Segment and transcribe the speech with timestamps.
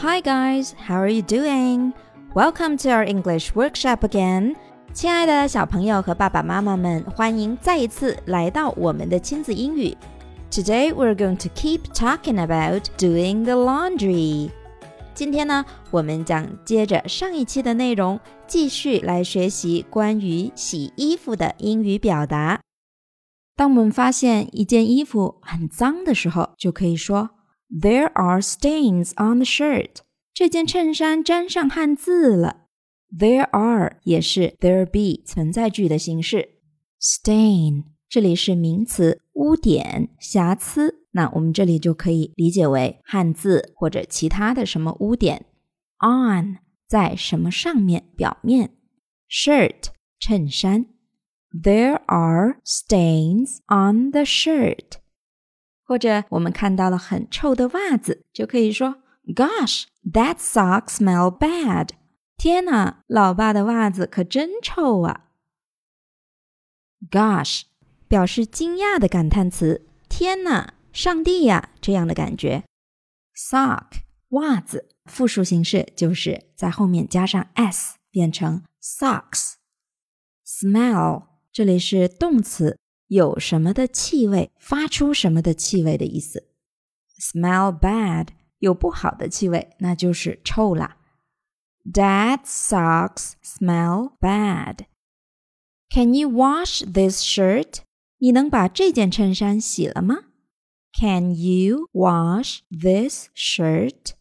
[0.00, 1.92] Hi guys, how are you doing?
[2.32, 4.54] Welcome to our English workshop again.
[4.92, 9.96] 亲爱的小朋友和爸爸妈妈们，欢迎再一次来到我们的亲子英语。
[10.52, 14.50] Today we're going to keep talking about doing the laundry.
[15.14, 22.60] 今天呢，我们将接着上一期的内容，继续来学习关于洗衣服的英语表达。
[23.56, 27.30] 当我们发现一件衣服很脏的时候，就可以说
[27.70, 29.96] There are stains on the shirt。
[30.32, 32.66] 这件衬衫沾上汗渍了。
[33.10, 36.60] There are 也是 there be 存在句的形式。
[37.00, 41.06] Stain 这里是名词，污点、瑕疵。
[41.12, 45.46] 那我们这里就可以理解为汉字或者其他的什么污点。
[46.00, 48.04] On 在什么上面？
[48.16, 48.70] 表面。
[49.28, 49.88] Shirt
[50.20, 50.86] 衬衫。
[51.50, 54.98] There are stains on the shirt。
[55.88, 58.96] 或者我们看到了很臭的袜子，就可以说
[59.34, 61.88] ：Gosh, that sock smell bad。
[62.36, 65.30] 天哪，老爸的袜子可真臭啊
[67.10, 67.62] ！Gosh
[68.06, 69.86] 表示惊讶的感叹词。
[70.10, 70.74] 天哪！
[70.92, 72.64] 上帝呀，这样的感觉。
[73.34, 79.54] sock 袜子，复数形式就是在后面加上 s，变成 socks。
[80.44, 82.78] smell 这里是动词，
[83.08, 86.48] 有什么的气味，发出什么的气味的意思。
[87.18, 88.28] smell bad
[88.58, 90.98] 有不好的气味，那就是臭啦。
[91.84, 94.86] Dad's socks smell bad.
[95.90, 97.80] Can you wash this shirt?
[98.18, 100.24] 你能把这件衬衫洗了吗
[100.92, 104.12] ？can you wash this shirt？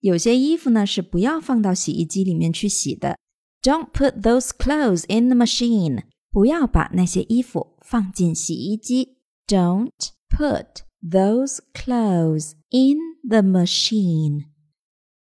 [0.00, 3.18] 有些衣服呢是不要放到洗衣机里面去洗的。
[3.62, 6.04] Don't put those clothes in the machine。
[6.33, 9.17] 不要把那些衣服放进洗衣机。
[9.47, 9.91] Don't
[10.29, 14.45] put those clothes in the machine。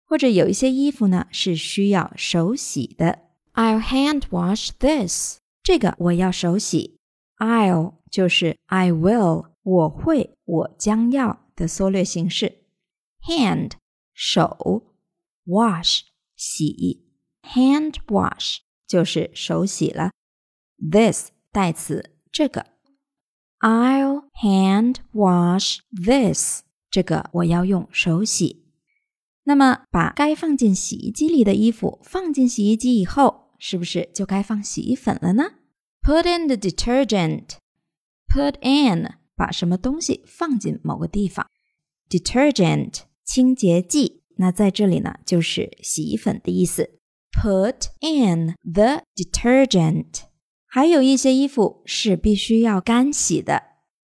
[0.06, 3.20] 或者有一些衣服呢是需要手洗的。
[3.54, 5.38] I'll hand wash this。
[5.62, 6.98] 这个我要手洗。
[7.38, 9.54] I'll 就是 I will。
[9.64, 12.66] 我会，我将要的缩略形式，
[13.26, 13.70] hand
[14.12, 14.94] 手，
[15.46, 16.00] wash
[16.36, 17.06] 洗，
[17.42, 20.10] hand wash 就是手洗了。
[20.91, 22.65] This 代词这个
[23.59, 28.65] ，I'll hand wash this 这个我要用手洗。
[29.43, 35.53] 那么把该放进洗衣机里的衣服放进洗衣机以后，是不是就该放洗衣粉了呢
[36.03, 37.57] ？Put in the detergent.
[38.27, 41.49] Put in 把什么东西放进某个地方
[42.09, 46.99] ，detergent 清洁剂，那在这里呢就是洗衣粉的意思。
[47.31, 50.28] Put in the detergent。
[50.68, 53.62] 还有一些衣服是必须要干洗的，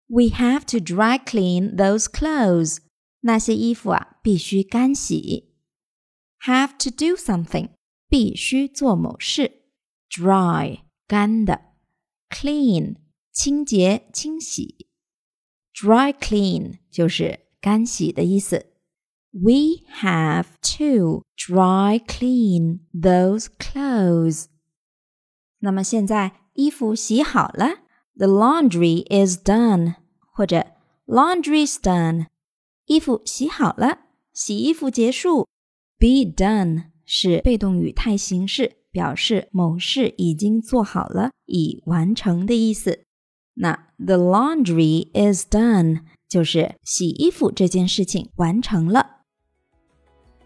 [0.06, 2.78] We have to dry clean those clothes。
[3.20, 5.54] 那些衣服啊必须干洗。
[6.44, 7.70] Have to do something，
[8.08, 9.62] 必须做某事。
[10.10, 11.60] Dry 干的，
[12.30, 12.96] clean
[13.32, 14.88] 清洁清洗。
[15.74, 18.66] Dry clean 就是干洗的意思。
[19.30, 20.46] We have
[20.78, 24.46] to dry clean those clothes。
[25.58, 27.79] 那么现在 衣服洗好了
[28.15, 29.95] ，The laundry is done，
[30.33, 30.65] 或者
[31.05, 32.27] Laundry's done。
[32.85, 33.99] 衣服洗好了，
[34.33, 35.47] 洗衣服结束。
[35.97, 43.05] Be done 是被动语态形式，表示某事已经做好了，已完成的意思。
[43.55, 49.21] 那 the laundry is done 就是洗衣服这件事情完成了。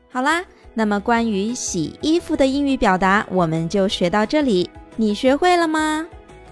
[0.09, 4.69] 好啦，那么关于洗衣服的英语表达，我们就学到这里。
[4.97, 6.05] 你学会了吗？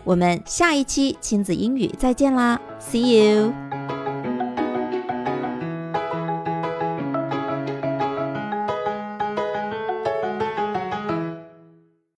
[0.03, 3.94] 我们下一期亲子英语再见啦，See you。